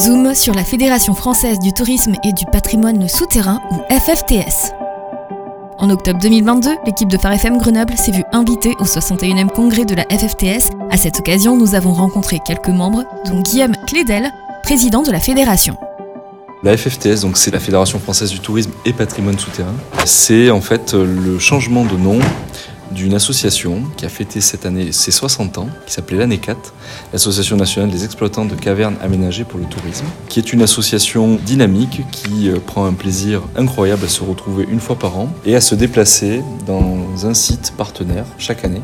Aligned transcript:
Zoom 0.00 0.34
sur 0.34 0.54
la 0.54 0.64
Fédération 0.64 1.12
française 1.12 1.58
du 1.58 1.74
tourisme 1.74 2.14
et 2.24 2.32
du 2.32 2.46
patrimoine 2.46 3.06
souterrain 3.06 3.60
ou 3.70 3.74
FFTS. 3.92 4.72
En 5.76 5.90
octobre 5.90 6.18
2022, 6.18 6.70
l'équipe 6.86 7.08
de 7.08 7.18
Phare 7.18 7.36
Grenoble 7.58 7.94
s'est 7.98 8.12
vue 8.12 8.24
invitée 8.32 8.74
au 8.78 8.84
61e 8.84 9.48
congrès 9.48 9.84
de 9.84 9.94
la 9.94 10.04
FFTS. 10.04 10.70
À 10.90 10.96
cette 10.96 11.18
occasion, 11.18 11.54
nous 11.54 11.74
avons 11.74 11.92
rencontré 11.92 12.38
quelques 12.46 12.68
membres, 12.68 13.04
dont 13.26 13.42
Guillaume 13.42 13.76
Clédel, 13.86 14.30
président 14.62 15.02
de 15.02 15.10
la 15.10 15.20
fédération. 15.20 15.76
La 16.62 16.78
FFTS, 16.78 17.20
donc 17.20 17.36
c'est 17.36 17.50
la 17.50 17.60
Fédération 17.60 17.98
française 17.98 18.30
du 18.30 18.40
tourisme 18.40 18.70
et 18.86 18.94
patrimoine 18.94 19.38
souterrain, 19.38 19.74
c'est 20.06 20.50
en 20.50 20.62
fait 20.62 20.94
le 20.94 21.38
changement 21.38 21.84
de 21.84 21.96
nom 21.98 22.20
d'une 23.00 23.14
association 23.14 23.82
qui 23.96 24.04
a 24.04 24.08
fêté 24.08 24.40
cette 24.40 24.66
année 24.66 24.92
ses 24.92 25.10
60 25.10 25.58
ans, 25.58 25.68
qui 25.86 25.92
s'appelait 25.92 26.18
l'ANECAT, 26.18 26.58
l'Association 27.12 27.56
nationale 27.56 27.90
des 27.90 28.04
exploitants 28.04 28.44
de 28.44 28.54
cavernes 28.54 28.96
aménagées 29.02 29.44
pour 29.44 29.58
le 29.58 29.64
tourisme, 29.64 30.04
qui 30.28 30.38
est 30.38 30.52
une 30.52 30.62
association 30.62 31.36
dynamique 31.36 32.02
qui 32.12 32.50
euh, 32.50 32.58
prend 32.64 32.84
un 32.84 32.92
plaisir 32.92 33.42
incroyable 33.56 34.04
à 34.04 34.08
se 34.08 34.22
retrouver 34.22 34.66
une 34.70 34.80
fois 34.80 34.98
par 34.98 35.18
an 35.18 35.32
et 35.46 35.56
à 35.56 35.60
se 35.60 35.74
déplacer 35.74 36.42
dans 36.66 37.26
un 37.26 37.34
site 37.34 37.72
partenaire 37.76 38.26
chaque 38.38 38.64
année 38.64 38.82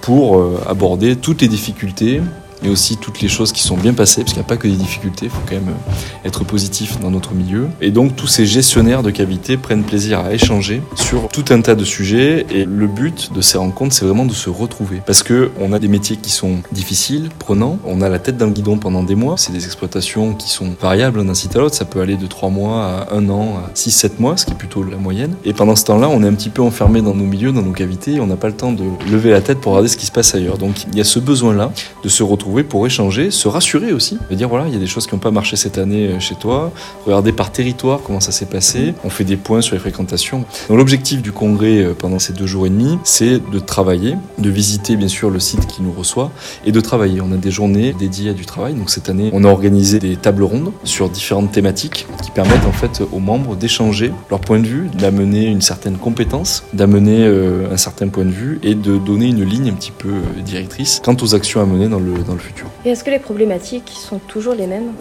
pour 0.00 0.38
euh, 0.38 0.60
aborder 0.68 1.16
toutes 1.16 1.42
les 1.42 1.48
difficultés 1.48 2.20
mais 2.62 2.68
aussi 2.68 2.96
toutes 2.96 3.20
les 3.20 3.28
choses 3.28 3.52
qui 3.52 3.62
sont 3.62 3.76
bien 3.76 3.94
passées, 3.94 4.22
parce 4.22 4.32
qu'il 4.32 4.42
n'y 4.42 4.46
a 4.46 4.48
pas 4.48 4.56
que 4.56 4.68
des 4.68 4.76
difficultés, 4.76 5.26
il 5.26 5.30
faut 5.30 5.40
quand 5.46 5.54
même 5.54 5.68
euh, 5.68 6.26
être 6.26 6.44
positif 6.44 6.98
dans 7.00 7.10
notre 7.10 7.34
milieu. 7.34 7.68
Et 7.80 7.90
donc 7.90 8.16
tous 8.16 8.26
ces 8.26 8.46
gestionnaires 8.46 9.02
de 9.02 9.10
cavités 9.10 9.56
prennent 9.56 9.84
plaisir 9.84 10.20
à 10.20 10.32
échanger 10.32 10.82
sur 10.94 11.28
tout 11.28 11.44
un 11.50 11.60
tas 11.60 11.74
de 11.74 11.84
sujets, 11.84 12.46
et 12.50 12.64
le 12.64 12.86
but 12.86 13.32
de 13.32 13.40
ces 13.40 13.58
rencontres, 13.58 13.94
c'est 13.94 14.04
vraiment 14.04 14.26
de 14.26 14.32
se 14.32 14.50
retrouver. 14.50 15.02
Parce 15.04 15.22
que 15.22 15.50
on 15.60 15.72
a 15.72 15.78
des 15.78 15.88
métiers 15.88 16.16
qui 16.16 16.30
sont 16.30 16.56
difficiles, 16.72 17.28
prenants, 17.38 17.78
on 17.84 18.00
a 18.02 18.08
la 18.08 18.18
tête 18.18 18.36
dans 18.36 18.46
le 18.46 18.52
guidon 18.52 18.78
pendant 18.78 19.02
des 19.02 19.14
mois, 19.14 19.36
c'est 19.36 19.52
des 19.52 19.64
exploitations 19.64 20.34
qui 20.34 20.50
sont 20.50 20.74
variables 20.80 21.24
d'un 21.24 21.34
site 21.34 21.56
à 21.56 21.60
l'autre, 21.60 21.74
ça 21.74 21.84
peut 21.84 22.00
aller 22.00 22.16
de 22.16 22.26
3 22.26 22.50
mois 22.50 23.06
à 23.10 23.14
1 23.14 23.28
an, 23.28 23.60
à 23.66 23.72
6-7 23.74 24.12
mois, 24.18 24.36
ce 24.36 24.46
qui 24.46 24.52
est 24.52 24.56
plutôt 24.56 24.82
la 24.82 24.96
moyenne. 24.96 25.34
Et 25.44 25.52
pendant 25.52 25.76
ce 25.76 25.84
temps-là, 25.84 26.08
on 26.08 26.22
est 26.22 26.28
un 26.28 26.34
petit 26.34 26.50
peu 26.50 26.62
enfermé 26.62 27.02
dans 27.02 27.14
nos 27.14 27.24
milieux, 27.24 27.52
dans 27.52 27.62
nos 27.62 27.72
cavités, 27.72 28.20
on 28.20 28.26
n'a 28.26 28.36
pas 28.36 28.48
le 28.48 28.54
temps 28.54 28.72
de 28.72 28.84
lever 29.10 29.30
la 29.30 29.40
tête 29.40 29.60
pour 29.60 29.72
regarder 29.72 29.88
ce 29.88 29.96
qui 29.96 30.06
se 30.06 30.12
passe 30.12 30.34
ailleurs. 30.34 30.58
Donc 30.58 30.84
il 30.90 30.96
y 30.96 31.00
a 31.00 31.04
ce 31.04 31.18
besoin-là 31.18 31.72
de 32.02 32.08
se 32.08 32.22
retrouver 32.22 32.55
pour 32.64 32.86
échanger, 32.86 33.30
se 33.30 33.48
rassurer 33.48 33.92
aussi, 33.92 34.18
de 34.30 34.34
dire 34.34 34.48
voilà, 34.48 34.66
il 34.68 34.72
y 34.72 34.76
a 34.76 34.80
des 34.80 34.86
choses 34.86 35.06
qui 35.06 35.14
n'ont 35.14 35.20
pas 35.20 35.30
marché 35.30 35.56
cette 35.56 35.78
année 35.78 36.08
euh, 36.08 36.20
chez 36.20 36.34
toi, 36.34 36.72
regarder 37.04 37.32
par 37.32 37.52
territoire 37.52 38.00
comment 38.04 38.20
ça 38.20 38.32
s'est 38.32 38.46
passé, 38.46 38.94
on 39.04 39.10
fait 39.10 39.24
des 39.24 39.36
points 39.36 39.60
sur 39.60 39.74
les 39.74 39.80
fréquentations. 39.80 40.44
Donc 40.68 40.78
l'objectif 40.78 41.22
du 41.22 41.32
congrès 41.32 41.78
euh, 41.82 41.94
pendant 41.94 42.18
ces 42.18 42.32
deux 42.32 42.46
jours 42.46 42.66
et 42.66 42.70
demi, 42.70 42.98
c'est 43.04 43.40
de 43.50 43.58
travailler, 43.58 44.16
de 44.38 44.50
visiter 44.50 44.96
bien 44.96 45.08
sûr 45.08 45.30
le 45.30 45.40
site 45.40 45.66
qui 45.66 45.82
nous 45.82 45.92
reçoit 45.92 46.30
et 46.64 46.72
de 46.72 46.80
travailler. 46.80 47.20
On 47.20 47.32
a 47.32 47.36
des 47.36 47.50
journées 47.50 47.92
dédiées 47.92 48.30
à 48.30 48.34
du 48.34 48.46
travail, 48.46 48.74
donc 48.74 48.90
cette 48.90 49.08
année 49.08 49.30
on 49.32 49.44
a 49.44 49.48
organisé 49.48 49.98
des 49.98 50.16
tables 50.16 50.42
rondes 50.42 50.72
sur 50.84 51.08
différentes 51.08 51.52
thématiques 51.52 52.06
qui 52.22 52.30
permettent 52.30 52.66
en 52.66 52.72
fait 52.72 53.02
aux 53.12 53.20
membres 53.20 53.56
d'échanger 53.56 54.12
leur 54.30 54.40
point 54.40 54.58
de 54.58 54.66
vue, 54.66 54.88
d'amener 54.98 55.46
une 55.46 55.60
certaine 55.62 55.96
compétence, 55.96 56.64
d'amener 56.72 57.24
euh, 57.24 57.72
un 57.72 57.76
certain 57.76 58.08
point 58.08 58.24
de 58.24 58.30
vue 58.30 58.58
et 58.62 58.74
de 58.74 58.98
donner 58.98 59.26
une 59.26 59.44
ligne 59.44 59.70
un 59.70 59.74
petit 59.74 59.92
peu 59.92 60.12
directrice 60.44 61.00
quant 61.04 61.16
aux 61.20 61.34
actions 61.34 61.60
à 61.60 61.66
mener 61.66 61.88
dans 61.88 61.98
le, 61.98 62.14
le 62.36 62.42
futur. 62.42 62.66
Et 62.84 62.90
est-ce 62.90 63.04
que 63.04 63.10
les 63.10 63.18
problématiques 63.18 63.90
sont 63.94 64.18
toujours 64.18 64.54
les 64.54 64.66
mêmes? 64.66 64.92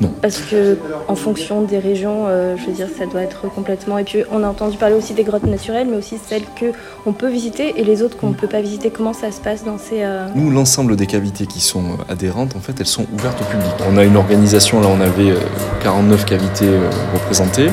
Non. 0.00 0.12
Parce 0.22 0.38
que 0.38 0.78
en 1.08 1.16
fonction 1.16 1.62
des 1.62 1.78
régions, 1.78 2.26
euh, 2.28 2.56
je 2.56 2.66
veux 2.66 2.72
dire, 2.72 2.86
ça 2.96 3.06
doit 3.06 3.22
être 3.22 3.48
complètement. 3.52 3.98
Et 3.98 4.04
puis 4.04 4.22
on 4.30 4.44
a 4.44 4.48
entendu 4.48 4.76
parler 4.76 4.94
aussi 4.94 5.12
des 5.12 5.24
grottes 5.24 5.46
naturelles, 5.46 5.88
mais 5.90 5.96
aussi 5.96 6.18
celles 6.24 6.44
que 6.58 6.66
on 7.04 7.12
peut 7.12 7.28
visiter 7.28 7.74
et 7.76 7.84
les 7.84 8.02
autres 8.02 8.16
qu'on 8.16 8.28
ne 8.28 8.34
peut 8.34 8.46
pas 8.46 8.60
visiter. 8.60 8.90
Comment 8.90 9.12
ça 9.12 9.32
se 9.32 9.40
passe 9.40 9.64
dans 9.64 9.78
ces 9.78 10.04
euh, 10.04 10.28
Nous, 10.36 10.50
l'ensemble 10.50 10.94
des 10.94 11.06
cavités 11.06 11.46
qui 11.46 11.60
sont 11.60 11.82
euh, 11.82 12.12
adhérentes, 12.12 12.54
en 12.54 12.60
fait, 12.60 12.74
elles 12.78 12.86
sont 12.86 13.06
ouvertes 13.12 13.40
au 13.40 13.44
public. 13.44 13.70
On 13.90 13.96
a 13.96 14.04
une 14.04 14.16
organisation 14.16 14.80
là, 14.80 14.88
on 14.88 15.00
avait 15.00 15.34
49 15.82 16.24
cavités 16.24 16.68
représentées. 17.12 17.70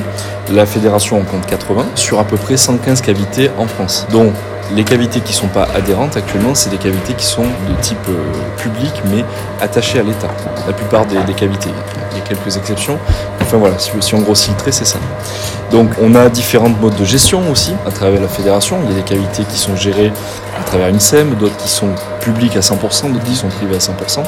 La 0.51 0.65
fédération 0.65 1.19
en 1.19 1.23
compte 1.23 1.45
80 1.45 1.85
sur 1.93 2.19
à 2.19 2.23
peu 2.23 2.37
près 2.37 2.57
115 2.57 3.01
cavités 3.01 3.51
en 3.59 3.67
France, 3.67 4.07
dont 4.11 4.31
les 4.73 4.83
cavités 4.83 5.19
qui 5.19 5.31
ne 5.31 5.37
sont 5.37 5.47
pas 5.47 5.67
adhérentes 5.75 6.17
actuellement, 6.17 6.55
c'est 6.55 6.69
des 6.69 6.77
cavités 6.77 7.13
qui 7.13 7.25
sont 7.25 7.43
de 7.43 7.81
type 7.81 7.97
euh, 8.09 8.13
public 8.57 8.91
mais 9.11 9.23
attachées 9.61 9.99
à 9.99 10.03
l'État. 10.03 10.29
La 10.67 10.73
plupart 10.73 11.05
des, 11.05 11.17
cavités. 11.33 11.69
Il 12.11 12.17
y 12.17 12.21
a 12.21 12.23
quelques 12.23 12.57
exceptions. 12.57 12.97
Enfin 13.41 13.57
voilà, 13.57 13.77
si, 13.77 13.91
si 13.99 14.15
on 14.15 14.21
grossit 14.21 14.53
le 14.65 14.71
c'est 14.71 14.85
ça. 14.85 14.99
Donc 15.71 15.91
on 16.01 16.15
a 16.15 16.29
différents 16.29 16.69
modes 16.69 16.95
de 16.95 17.05
gestion 17.05 17.49
aussi 17.51 17.73
à 17.85 17.91
travers 17.91 18.21
la 18.21 18.27
fédération. 18.27 18.77
Il 18.83 18.89
y 18.89 18.93
a 18.93 18.95
des 18.95 19.03
cavités 19.03 19.43
qui 19.43 19.57
sont 19.57 19.75
gérées 19.75 20.11
à 20.59 20.63
travers 20.63 20.87
une 20.87 20.99
SEM, 20.99 21.35
d'autres 21.35 21.57
qui 21.57 21.69
sont 21.69 21.89
publiques 22.25 22.57
à 22.57 22.61
100%, 22.61 23.13
d'autres 23.13 23.23
qui 23.23 23.35
sont 23.35 23.49
privées 23.49 23.75
à 23.75 23.77
100%. 23.77 24.23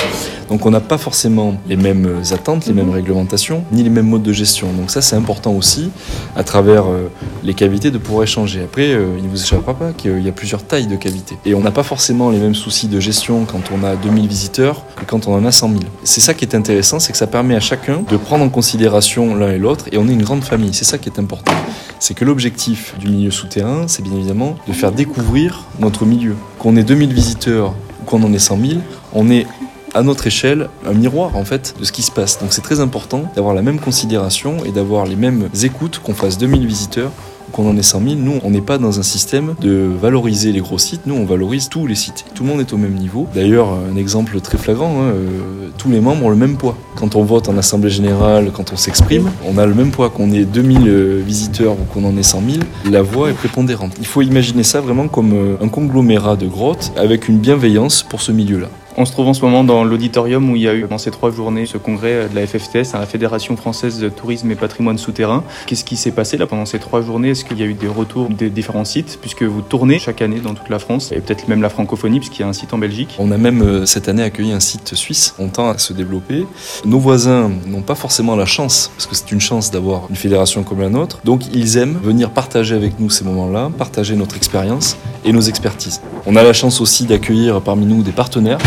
Donc 0.50 0.68
on 0.68 0.70
n'a 0.70 0.80
pas 0.80 1.00
forcément 1.00 1.56
les 1.68 1.76
mêmes 1.76 2.22
attentes, 2.32 2.68
les 2.68 2.74
mêmes 2.74 2.92
réglementations, 2.92 3.64
ni 3.72 3.82
les 3.82 3.90
mêmes 3.90 4.06
modes 4.06 4.22
de 4.22 4.34
gestion. 4.34 4.72
Donc 4.72 4.92
ça 4.92 5.02
c'est 5.02 5.16
important 5.16 5.52
aussi 5.54 5.90
à 6.36 6.44
travers 6.44 6.86
euh, 6.86 7.10
les 7.44 7.56
cavités 7.56 7.90
de 7.90 7.98
pouvoir 7.98 8.24
échanger. 8.24 8.62
Après, 8.64 8.94
euh, 8.94 9.08
il 9.18 9.24
ne 9.24 9.30
vous 9.30 9.42
échappera 9.42 9.74
pas 9.74 9.94
qu'il 9.94 10.22
y 10.22 10.30
a 10.30 10.32
plusieurs 10.32 10.64
tailles 10.64 10.86
de 10.86 10.96
cavités. 10.96 11.38
Et 11.44 11.56
on 11.56 11.62
n'a 11.62 11.72
pas 11.72 11.82
forcément 11.82 12.30
les 12.30 12.38
mêmes 12.38 12.54
soucis 12.54 12.88
de 12.88 13.00
gestion 13.00 13.46
quand 13.46 13.72
on 13.74 13.84
a 13.84 13.96
2000 13.96 14.28
visiteurs 14.28 14.84
que 14.96 15.04
quand 15.04 15.28
on 15.28 15.34
en 15.34 15.44
a 15.44 15.52
100 15.52 15.70
000. 15.70 15.80
C'est 16.04 16.22
ça 16.22 16.36
qui 16.36 16.46
est 16.46 16.56
intéressant, 16.56 17.00
c'est 17.00 17.12
que 17.12 17.18
ça 17.18 17.28
permet 17.28 17.56
à 17.56 17.60
chacun 17.60 18.04
de 18.08 18.18
prendre 18.18 18.46
en 18.46 18.50
considération 18.50 19.34
l'un 19.34 19.50
et 19.50 19.58
l'autre 19.58 19.86
et 19.92 19.98
on 19.98 20.08
est 20.08 20.14
une 20.14 20.24
grande 20.24 20.44
famille. 20.44 20.76
C'est 20.76 20.86
ça 20.86 21.00
qui 21.00 21.10
est 21.10 21.20
important. 21.20 21.54
C'est 22.00 22.14
que 22.14 22.26
l'objectif 22.26 22.94
du 23.00 23.08
milieu 23.08 23.32
souterrain, 23.32 23.88
c'est 23.88 24.04
bien 24.04 24.14
évidemment 24.14 24.56
de 24.68 24.74
faire 24.74 24.92
découvrir 24.92 25.64
notre 25.80 26.06
milieu. 26.06 26.36
Qu'on 26.60 26.76
ait 26.76 26.84
2000 26.84 27.12
visiteurs 27.12 27.74
ou 28.08 28.10
qu'on 28.10 28.24
en 28.24 28.34
ait 28.34 28.40
100 28.40 28.58
000, 28.58 28.80
on 29.14 29.30
est 29.30 29.46
à 29.94 30.04
notre 30.04 30.28
échelle 30.28 30.70
un 30.86 30.94
miroir 30.94 31.36
en 31.36 31.46
fait 31.46 31.76
de 31.80 31.86
ce 31.86 31.92
qui 31.92 32.02
se 32.02 32.12
passe. 32.12 32.40
Donc 32.40 32.54
c'est 32.54 32.62
très 32.62 32.80
important 32.80 33.24
d'avoir 33.36 33.54
la 33.54 33.62
même 33.62 33.80
considération 33.80 34.64
et 34.66 34.72
d'avoir 34.72 35.06
les 35.06 35.16
mêmes 35.16 35.50
écoutes 35.64 36.00
qu'on 36.00 36.14
fasse 36.14 36.38
2000 36.38 36.66
visiteurs 36.66 37.12
qu'on 37.52 37.70
en 37.70 37.78
ait 37.78 37.84
100 37.84 38.02
000, 38.02 38.16
nous, 38.16 38.40
on 38.44 38.50
n'est 38.50 38.62
pas 38.62 38.78
dans 38.78 39.00
un 39.00 39.04
système 39.04 39.56
de 39.62 39.90
valoriser 40.02 40.52
les 40.52 40.60
gros 40.60 40.78
sites, 40.78 41.02
nous, 41.06 41.16
on 41.16 41.26
valorise 41.26 41.70
tous 41.70 41.88
les 41.88 41.96
sites. 41.96 42.26
Tout 42.34 42.44
le 42.44 42.50
monde 42.50 42.60
est 42.60 42.74
au 42.74 42.78
même 42.78 42.94
niveau. 42.94 43.28
D'ailleurs, 43.34 43.70
un 43.70 43.96
exemple 43.96 44.40
très 44.42 44.58
flagrant, 44.58 45.02
hein, 45.02 45.12
euh, 45.14 45.70
tous 45.78 45.90
les 45.90 46.00
membres 46.00 46.26
ont 46.26 46.30
le 46.30 46.36
même 46.36 46.58
poids. 46.58 46.78
Quand 46.96 47.16
on 47.16 47.24
vote 47.24 47.50
en 47.50 47.58
Assemblée 47.58 47.90
Générale, 47.90 48.52
quand 48.54 48.74
on 48.74 48.78
s'exprime, 48.78 49.30
on 49.46 49.58
a 49.58 49.66
le 49.66 49.74
même 49.74 49.92
poids. 49.92 50.10
Qu'on 50.10 50.32
ait 50.32 50.46
2000 50.46 50.88
euh, 50.88 51.22
visiteurs 51.26 51.74
ou 51.74 51.84
qu'on 51.94 52.04
en 52.06 52.18
ait 52.18 52.24
100 52.24 52.42
000, 52.50 52.64
la 52.90 53.02
voix 53.02 53.30
est 53.30 53.34
prépondérante. 53.34 53.94
Il 54.00 54.06
faut 54.06 54.22
imaginer 54.22 54.64
ça 54.64 54.82
vraiment 54.82 55.08
comme 55.08 55.34
euh, 55.34 55.56
un 55.62 55.68
conglomérat 55.68 56.36
de 56.36 56.48
grottes 56.48 56.92
avec 56.96 57.28
une 57.28 57.38
bienveillance 57.38 58.04
pour 58.04 58.22
ce 58.22 58.32
milieu-là. 58.32 58.70
On 59.00 59.06
se 59.06 59.12
trouve 59.12 59.28
en 59.28 59.36
ce 59.36 59.42
moment 59.46 59.64
dans 59.64 59.84
l'auditorium 59.84 60.50
où 60.50 60.56
il 60.56 60.64
y 60.64 60.68
a 60.68 60.74
eu 60.74 60.88
dans 60.90 60.98
ces 60.98 61.12
trois 61.12 61.30
journées 61.30 61.68
ce 61.68 61.78
congrès 61.78 62.28
de 62.30 62.36
la 62.36 62.48
FFTS, 62.48 62.94
la 62.94 63.06
Fédération 63.06 63.56
française 63.56 64.00
de 64.00 64.10
tourisme 64.10 64.50
et 64.50 64.56
patrimoine 64.56 64.98
souterrain. 64.98 65.44
Qu'est-ce 65.68 65.86
qui 65.86 65.96
s'est 65.98 66.10
passé 66.12 66.36
là 66.36 66.48
pendant 66.48 66.66
ces 66.66 66.80
trois 66.80 67.04
journées? 67.04 67.30
Est-ce 67.30 67.46
qu'il 67.46 67.60
y 67.60 67.62
a 67.62 67.68
eu 67.68 67.76
des 67.76 67.88
retours 67.88 68.28
des 68.30 68.50
différents 68.50 68.86
sites? 68.86 69.20
Puisque 69.22 69.44
vous 69.44 69.62
tournez 69.62 70.00
chaque 70.00 70.24
année 70.24 70.40
dans 70.40 70.56
toute 70.56 70.70
la 70.70 70.80
France 70.80 71.12
et 71.12 71.20
peut-être 71.20 71.48
même 71.48 71.62
la 71.62 71.70
francophonie 71.70 72.18
puisqu'il 72.18 72.42
y 72.42 72.44
a 72.44 72.48
un 72.48 72.54
site 72.54 72.74
en 72.74 72.80
Belgique 72.80 73.16
On 73.20 73.30
a 73.30 73.38
même 73.38 73.62
euh, 73.62 73.86
cette 73.86 74.10
année 74.10 74.24
accueilli 74.24 74.52
un 74.52 74.60
site 74.60 74.96
suisse. 74.96 75.36
On 75.38 75.50
tend 75.50 75.70
à 75.70 75.78
se 75.78 75.94
développer. 75.94 76.48
Nos 76.84 76.98
voisins 76.98 77.52
n'ont 77.68 77.84
pas 77.84 77.94
forcément 77.94 78.36
la 78.36 78.48
chance 78.48 78.90
parce 78.96 79.06
que 79.06 79.16
c'est 79.16 79.32
une 79.32 79.42
chance 79.42 79.70
d'avoir 79.70 80.08
une 80.10 80.16
fédération 80.16 80.64
comme 80.64 80.82
la 80.82 80.90
nôtre. 80.90 81.20
Donc 81.24 81.42
ils 81.54 81.78
aiment 81.78 82.00
venir 82.02 82.32
partager 82.32 82.74
avec 82.74 83.00
nous 83.00 83.12
ces 83.12 83.24
moments-là, 83.26 83.70
partager 83.78 84.16
notre 84.16 84.38
expérience 84.38 84.98
et 85.28 85.34
nos 85.34 85.42
expertises. 85.42 86.02
On 86.26 86.36
a 86.36 86.42
la 86.42 86.54
chance 86.54 86.82
aussi 86.82 87.06
d'accueillir 87.06 87.62
parmi 87.62 87.86
nous 87.86 88.02
des 88.02 88.12
partenaires 88.12 88.60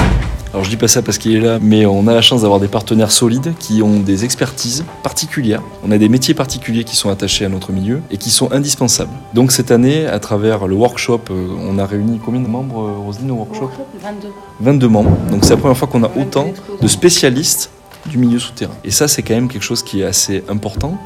alors 0.53 0.65
je 0.65 0.71
dis 0.71 0.77
pas 0.77 0.89
ça 0.89 1.01
parce 1.01 1.17
qu'il 1.19 1.37
est 1.37 1.41
là, 1.41 1.61
mais 1.63 1.87
on 1.87 2.09
a 2.09 2.15
la 2.15 2.23
chance 2.23 2.43
d'avoir 2.43 2.59
des 2.59 2.67
partenaires 2.67 3.13
solides 3.13 3.55
qui 3.61 3.83
ont 3.83 4.01
des 4.01 4.25
expertises 4.25 4.85
particulières. 5.05 5.63
On 5.85 5.93
a 5.93 5.99
des 5.99 6.09
métiers 6.09 6.35
particuliers 6.35 6.83
qui 6.83 6.97
sont 6.97 7.09
attachés 7.09 7.45
à 7.45 7.49
notre 7.49 7.71
milieu 7.71 8.03
et 8.11 8.17
qui 8.17 8.31
sont 8.31 8.51
indispensables. 8.51 9.13
Donc 9.33 9.53
cette 9.53 9.71
année, 9.71 10.07
à 10.07 10.19
travers 10.19 10.67
le 10.67 10.75
workshop, 10.75 11.21
euh, 11.31 11.47
on 11.61 11.79
a 11.79 11.87
réuni 11.87 12.19
combien 12.25 12.41
de 12.41 12.49
membres, 12.49 12.81
euh, 12.81 12.99
Roselyne, 12.99 13.31
au 13.31 13.37
workshop 13.37 13.71
22. 14.03 14.29
22 14.61 14.89
membres. 14.89 15.17
Donc 15.31 15.45
c'est 15.45 15.51
la 15.51 15.57
première 15.59 15.77
fois 15.77 15.87
qu'on 15.87 16.03
a 16.03 16.11
autant 16.17 16.53
de 16.83 16.89
spécialistes 16.89 17.71
du 18.11 18.19
milieu 18.19 18.39
souterrain. 18.39 18.75
Et 18.85 18.91
ça, 18.91 19.09
c'est 19.09 19.23
quand 19.23 19.35
même 19.35 19.49
quelque 19.49 19.63
chose 19.63 19.83
qui 19.83 20.03
est 20.03 20.05
assez 20.05 20.45
important. 20.49 20.99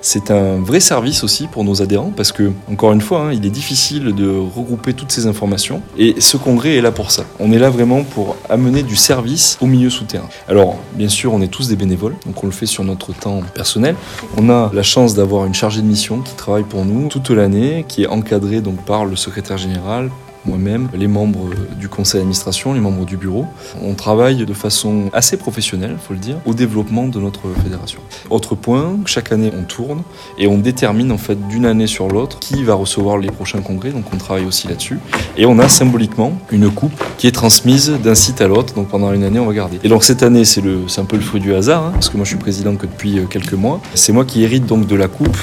C'est 0.00 0.30
un 0.30 0.56
vrai 0.56 0.80
service 0.80 1.24
aussi 1.24 1.46
pour 1.48 1.64
nos 1.64 1.82
adhérents 1.82 2.12
parce 2.16 2.32
que, 2.32 2.52
encore 2.70 2.92
une 2.92 3.00
fois, 3.00 3.26
hein, 3.26 3.32
il 3.32 3.44
est 3.44 3.50
difficile 3.50 4.14
de 4.14 4.28
regrouper 4.28 4.94
toutes 4.94 5.12
ces 5.12 5.26
informations. 5.26 5.82
Et 5.98 6.20
ce 6.20 6.36
congrès 6.36 6.76
est 6.76 6.80
là 6.80 6.92
pour 6.92 7.10
ça. 7.10 7.24
On 7.40 7.52
est 7.52 7.58
là 7.58 7.70
vraiment 7.70 8.04
pour 8.04 8.36
amener 8.48 8.82
du 8.82 8.96
service 8.96 9.58
au 9.60 9.66
milieu 9.66 9.90
souterrain. 9.90 10.28
Alors, 10.48 10.78
bien 10.94 11.08
sûr, 11.08 11.34
on 11.34 11.42
est 11.42 11.48
tous 11.48 11.68
des 11.68 11.76
bénévoles, 11.76 12.14
donc 12.24 12.42
on 12.42 12.46
le 12.46 12.52
fait 12.52 12.66
sur 12.66 12.84
notre 12.84 13.12
temps 13.12 13.42
personnel. 13.54 13.96
On 14.36 14.48
a 14.48 14.70
la 14.72 14.82
chance 14.82 15.14
d'avoir 15.14 15.46
une 15.46 15.54
chargée 15.54 15.82
de 15.82 15.86
mission 15.86 16.20
qui 16.20 16.34
travaille 16.34 16.64
pour 16.64 16.84
nous 16.84 17.08
toute 17.08 17.30
l'année, 17.30 17.84
qui 17.88 18.04
est 18.04 18.06
encadrée 18.06 18.60
donc 18.60 18.76
par 18.84 19.04
le 19.04 19.16
secrétaire 19.16 19.58
général, 19.58 20.10
moi-même, 20.44 20.88
les 20.94 21.06
membres 21.06 21.50
du 21.78 21.88
conseil 21.88 22.20
d'administration, 22.20 22.74
les 22.74 22.80
membres 22.80 23.04
du 23.04 23.16
bureau. 23.16 23.46
On 23.82 23.94
travaille 23.94 24.44
de 24.44 24.54
façon 24.54 25.10
assez 25.12 25.36
professionnelle, 25.36 25.96
faut 26.00 26.14
le 26.14 26.18
dire, 26.18 26.36
au 26.46 26.54
développement 26.54 27.06
de 27.06 27.20
notre 27.20 27.42
fédération. 27.62 28.00
Autre 28.30 28.54
point, 28.54 28.98
chaque 29.06 29.32
année 29.32 29.52
on 29.56 29.64
tourne 29.64 30.02
et 30.38 30.46
on 30.46 30.58
détermine 30.58 31.12
en 31.12 31.18
fait 31.18 31.48
d'une 31.48 31.66
année 31.66 31.86
sur 31.86 32.08
l'autre 32.08 32.38
qui 32.38 32.64
va 32.64 32.74
recevoir 32.74 33.18
les 33.18 33.30
prochains 33.30 33.60
congrès, 33.60 33.90
donc 33.90 34.04
on 34.12 34.16
travaille 34.16 34.46
aussi 34.46 34.68
là-dessus. 34.68 34.98
Et 35.36 35.46
on 35.46 35.58
a 35.58 35.68
symboliquement 35.68 36.32
une 36.50 36.70
coupe 36.70 37.02
qui 37.18 37.26
est 37.26 37.32
transmise 37.32 37.90
d'un 38.02 38.14
site 38.14 38.40
à 38.40 38.48
l'autre, 38.48 38.74
donc 38.74 38.88
pendant 38.88 39.12
une 39.12 39.24
année 39.24 39.38
on 39.38 39.46
va 39.46 39.54
garder. 39.54 39.78
Et 39.84 39.88
donc 39.88 40.04
cette 40.04 40.22
année 40.22 40.44
c'est 40.44 40.62
un 40.98 41.04
peu 41.04 41.16
le 41.16 41.22
fruit 41.22 41.40
du 41.40 41.54
hasard, 41.54 41.84
hein, 41.84 41.90
parce 41.92 42.08
que 42.08 42.16
moi 42.16 42.24
je 42.24 42.30
suis 42.30 42.38
président 42.38 42.74
que 42.76 42.86
depuis 42.86 43.18
euh, 43.18 43.24
quelques 43.24 43.54
mois. 43.54 43.80
C'est 43.94 44.12
moi 44.12 44.24
qui 44.24 44.42
hérite 44.42 44.66
donc 44.66 44.86
de 44.86 44.96
la 44.96 45.08
coupe 45.08 45.36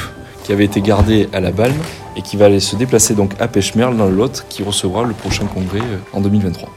qui 0.44 0.52
avait 0.52 0.66
été 0.66 0.82
gardée 0.82 1.30
à 1.32 1.40
la 1.40 1.52
Balme 1.52 1.76
et 2.20 2.22
qui 2.22 2.36
va 2.36 2.46
aller 2.46 2.60
se 2.60 2.76
déplacer 2.76 3.16
donc 3.16 3.34
à 3.40 3.48
Pêche-Merle 3.48 3.96
dans 3.96 4.08
le 4.08 4.16
Lot 4.16 4.46
qui 4.50 4.62
recevra 4.62 5.04
le 5.04 5.14
prochain 5.14 5.46
congrès 5.46 5.80
euh, 5.80 5.98
en 6.12 6.20
2023. 6.20 6.70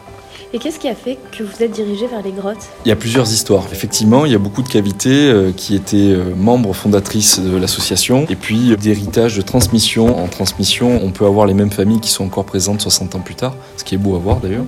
Et 0.55 0.59
qu'est-ce 0.59 0.79
qui 0.79 0.89
a 0.89 0.95
fait 0.95 1.19
que 1.37 1.43
vous 1.43 1.63
êtes 1.63 1.73
dirigé 1.73 2.07
vers 2.07 2.23
les 2.23 2.31
grottes? 2.31 2.69
Il 2.85 2.91
y 2.91 2.93
a 2.93 2.97
plusieurs 2.97 3.33
histoires. 3.33 3.65
Effectivement, 3.73 4.27
il 4.27 4.33
y 4.33 4.35
a 4.35 4.39
beaucoup 4.39 4.63
de 4.63 4.69
cavités 4.69 5.31
euh, 5.31 5.51
qui 5.51 5.75
étaient 5.75 6.15
membres 6.37 6.75
fondatrices 6.75 7.41
de 7.41 7.57
l'association. 7.57 8.27
Et 8.29 8.37
puis 8.37 8.77
d'héritage, 8.77 9.37
de 9.37 9.43
transmission 9.43 10.23
en 10.23 10.29
transmission, 10.29 11.01
on 11.03 11.11
peut 11.11 11.27
avoir 11.27 11.47
les 11.47 11.55
mêmes 11.55 11.73
familles 11.73 12.01
qui 12.01 12.11
sont 12.11 12.25
encore 12.25 12.45
présentes 12.45 12.83
60 12.83 13.17
ans 13.17 13.21
plus 13.21 13.35
tard, 13.35 13.57
ce 13.79 13.83
qui 13.83 13.97
est 13.97 13.99
beau 13.99 14.15
à 14.15 14.19
voir 14.19 14.37
d'ailleurs. 14.37 14.67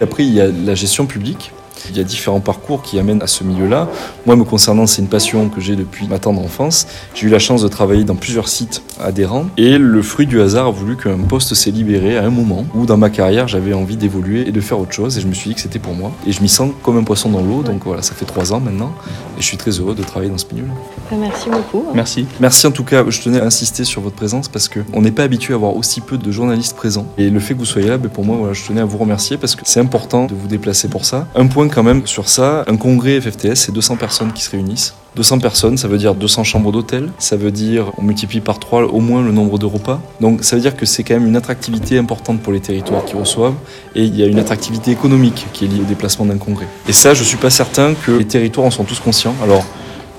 Après, 0.00 0.24
il 0.24 0.32
y 0.32 0.40
a 0.40 0.46
la 0.46 0.74
gestion 0.74 1.04
publique. 1.04 1.50
Il 1.90 1.96
y 1.96 2.00
a 2.00 2.04
différents 2.04 2.40
parcours 2.40 2.82
qui 2.82 2.98
amènent 2.98 3.22
à 3.22 3.26
ce 3.26 3.44
milieu-là. 3.44 3.88
Moi, 4.26 4.36
me 4.36 4.44
concernant, 4.44 4.86
c'est 4.86 5.02
une 5.02 5.08
passion 5.08 5.48
que 5.48 5.60
j'ai 5.60 5.76
depuis 5.76 6.06
ma 6.06 6.18
tendre 6.18 6.40
enfance. 6.40 6.86
J'ai 7.14 7.26
eu 7.26 7.30
la 7.30 7.38
chance 7.38 7.62
de 7.62 7.68
travailler 7.68 8.04
dans 8.04 8.16
plusieurs 8.16 8.48
sites 8.48 8.82
adhérents 9.00 9.46
et 9.56 9.78
le 9.78 10.02
fruit 10.02 10.26
du 10.26 10.40
hasard 10.40 10.66
a 10.66 10.70
voulu 10.70 10.96
qu'un 10.96 11.18
poste 11.18 11.54
s'est 11.54 11.70
libéré 11.70 12.16
à 12.16 12.24
un 12.24 12.30
moment 12.30 12.66
où 12.74 12.86
dans 12.86 12.96
ma 12.96 13.10
carrière 13.10 13.48
j'avais 13.48 13.72
envie 13.72 13.96
d'évoluer 13.96 14.48
et 14.48 14.52
de 14.52 14.60
faire 14.60 14.78
autre 14.78 14.92
chose 14.92 15.18
et 15.18 15.20
je 15.20 15.26
me 15.26 15.34
suis 15.34 15.50
dit 15.50 15.54
que 15.54 15.60
c'était 15.60 15.78
pour 15.78 15.94
moi. 15.94 16.12
Et 16.26 16.32
je 16.32 16.42
m'y 16.42 16.48
sens 16.48 16.70
comme 16.82 16.96
un 16.96 17.04
poisson 17.04 17.30
dans 17.30 17.42
l'eau, 17.42 17.62
donc 17.62 17.82
voilà, 17.84 18.02
ça 18.02 18.14
fait 18.14 18.24
trois 18.24 18.52
ans 18.52 18.60
maintenant 18.60 18.92
et 19.38 19.40
je 19.40 19.46
suis 19.46 19.56
très 19.56 19.70
heureux 19.72 19.94
de 19.94 20.02
travailler 20.02 20.30
dans 20.30 20.38
ce 20.38 20.46
milieu-là. 20.52 20.72
Bah, 21.10 21.16
merci 21.18 21.48
beaucoup. 21.50 21.84
Merci. 21.94 22.26
Merci 22.40 22.66
en 22.66 22.70
tout 22.70 22.84
cas, 22.84 23.04
je 23.08 23.20
tenais 23.20 23.40
à 23.40 23.44
insister 23.44 23.84
sur 23.84 24.00
votre 24.00 24.16
présence 24.16 24.48
parce 24.48 24.68
qu'on 24.68 25.02
n'est 25.02 25.12
pas 25.12 25.24
habitué 25.24 25.54
à 25.54 25.56
avoir 25.56 25.76
aussi 25.76 26.00
peu 26.00 26.18
de 26.18 26.30
journalistes 26.30 26.76
présents 26.76 27.06
et 27.18 27.30
le 27.30 27.40
fait 27.40 27.54
que 27.54 27.58
vous 27.58 27.64
soyez 27.64 27.88
là, 27.88 27.98
bah, 27.98 28.08
pour 28.12 28.24
moi, 28.24 28.36
voilà, 28.36 28.52
je 28.52 28.64
tenais 28.64 28.80
à 28.80 28.84
vous 28.84 28.98
remercier 28.98 29.36
parce 29.36 29.56
que 29.56 29.62
c'est 29.64 29.80
important 29.80 30.26
de 30.26 30.34
vous 30.34 30.48
déplacer 30.48 30.88
pour 30.88 31.04
ça. 31.04 31.26
Un 31.34 31.46
point 31.46 31.68
quand 31.68 31.82
même 31.82 32.06
sur 32.06 32.28
ça, 32.28 32.64
un 32.66 32.76
congrès 32.76 33.20
FFTS, 33.20 33.54
c'est 33.54 33.72
200 33.72 33.96
personnes 33.96 34.32
qui 34.32 34.42
se 34.42 34.50
réunissent. 34.50 34.94
200 35.16 35.38
personnes, 35.38 35.76
ça 35.76 35.88
veut 35.88 35.98
dire 35.98 36.14
200 36.14 36.44
chambres 36.44 36.72
d'hôtel, 36.72 37.10
ça 37.18 37.36
veut 37.36 37.50
dire 37.50 37.92
on 37.98 38.02
multiplie 38.02 38.40
par 38.40 38.58
3 38.58 38.84
au 38.84 39.00
moins 39.00 39.22
le 39.22 39.32
nombre 39.32 39.58
de 39.58 39.66
repas. 39.66 40.00
Donc 40.20 40.42
ça 40.42 40.56
veut 40.56 40.62
dire 40.62 40.76
que 40.76 40.86
c'est 40.86 41.04
quand 41.04 41.14
même 41.14 41.26
une 41.26 41.36
attractivité 41.36 41.98
importante 41.98 42.40
pour 42.40 42.52
les 42.52 42.60
territoires 42.60 43.04
qui 43.04 43.14
reçoivent 43.14 43.54
et 43.94 44.04
il 44.04 44.16
y 44.16 44.22
a 44.22 44.26
une 44.26 44.38
attractivité 44.38 44.90
économique 44.90 45.46
qui 45.52 45.64
est 45.64 45.68
liée 45.68 45.80
au 45.80 45.84
déplacement 45.84 46.26
d'un 46.26 46.38
congrès. 46.38 46.66
Et 46.88 46.92
ça, 46.92 47.14
je 47.14 47.22
suis 47.22 47.36
pas 47.36 47.50
certain 47.50 47.94
que 47.94 48.12
les 48.12 48.26
territoires 48.26 48.66
en 48.66 48.70
sont 48.70 48.84
tous 48.84 48.98
conscients. 48.98 49.34
Alors 49.42 49.64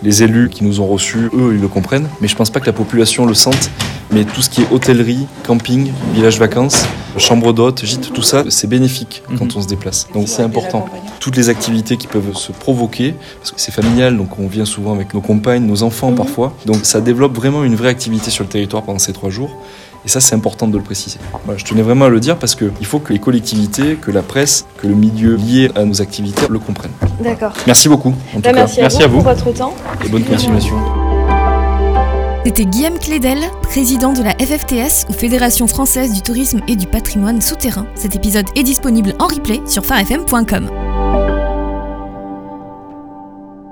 les 0.04 0.24
élus 0.24 0.50
qui 0.50 0.64
nous 0.64 0.80
ont 0.82 0.88
reçus, 0.88 1.30
eux, 1.34 1.54
ils 1.54 1.62
le 1.62 1.68
comprennent, 1.68 2.08
mais 2.22 2.28
je 2.28 2.36
pense 2.36 2.50
pas 2.50 2.60
que 2.60 2.66
la 2.66 2.74
population 2.74 3.26
le 3.26 3.34
sente. 3.34 3.70
Mais 4.12 4.24
tout 4.24 4.42
ce 4.42 4.50
qui 4.50 4.62
est 4.62 4.72
hôtellerie, 4.72 5.26
camping, 5.46 5.92
village 6.14 6.38
vacances, 6.38 6.86
chambre 7.18 7.54
d'hôtes, 7.54 7.84
gîte, 7.86 8.14
tout 8.14 8.22
ça, 8.22 8.44
c'est 8.50 8.68
bénéfique 8.68 9.24
quand 9.38 9.46
mhm. 9.46 9.52
on 9.56 9.62
se 9.62 9.68
déplace. 9.68 10.08
Donc 10.14 10.28
c'est 10.28 10.44
important. 10.44 10.86
Toutes 11.26 11.38
les 11.38 11.50
activités 11.50 11.98
qui 11.98 12.06
peuvent 12.06 12.36
se 12.36 12.52
provoquer, 12.52 13.16
parce 13.40 13.50
que 13.52 13.60
c'est 13.60 13.72
familial, 13.72 14.16
donc 14.16 14.38
on 14.38 14.46
vient 14.46 14.64
souvent 14.64 14.94
avec 14.94 15.16
nos 15.16 15.22
compagnes, 15.22 15.66
nos 15.66 15.82
enfants 15.82 16.12
mhm. 16.12 16.18
parfois. 16.18 16.54
Donc 16.68 16.86
ça 16.86 17.02
développe 17.02 17.36
vraiment 17.36 17.64
une 17.64 17.74
vraie 17.74 17.90
activité 17.90 18.30
sur 18.30 18.44
le 18.44 18.50
territoire 18.52 18.84
pendant 18.84 19.00
ces 19.00 19.12
trois 19.12 19.32
jours. 19.32 19.50
Et 20.06 20.08
ça, 20.08 20.20
c'est 20.20 20.36
important 20.36 20.68
de 20.68 20.78
le 20.78 20.84
préciser. 20.84 21.18
je 21.58 21.66
tenais 21.66 21.82
vraiment 21.82 22.06
à 22.06 22.10
le 22.10 22.20
dire 22.20 22.38
parce 22.38 22.54
qu'il 22.54 22.86
faut 22.86 23.00
que 23.00 23.12
les 23.12 23.18
collectivités, 23.18 23.96
que 23.96 24.12
la 24.12 24.22
presse, 24.22 24.68
que 24.78 24.86
le 24.86 24.94
milieu 24.94 25.36
lié 25.36 25.72
à 25.74 25.84
nos 25.84 26.00
activités 26.00 26.46
le 26.48 26.60
comprennent. 26.60 26.92
D'accord. 27.20 27.54
Merci 27.66 27.90
beaucoup. 27.90 28.14
Bah, 28.36 28.52
merci, 28.54 28.82
à, 28.82 29.08
vous 29.08 29.24
pour 29.24 29.34
votre 29.34 29.52
temps. 29.52 29.74
Et 30.06 30.10
bonne 30.10 30.26
continuation. 30.26 30.76
C'était 32.46 32.66
Guillaume 32.66 33.00
Clédel, 33.00 33.40
président 33.64 34.14
de 34.14 34.22
la 34.22 34.34
FFTS 34.34 35.08
ou 35.10 35.14
Fédération 35.14 35.66
française 35.66 36.14
du 36.14 36.22
tourisme 36.22 36.62
et 36.68 36.76
du 36.76 36.86
patrimoine 36.86 37.42
souterrain. 37.42 37.88
Cet 37.96 38.16
épisode 38.16 38.46
est 38.56 38.62
disponible 38.62 39.16
en 39.18 39.26
replay 39.26 39.60
sur 39.66 39.84
farfm.com. 39.84 40.85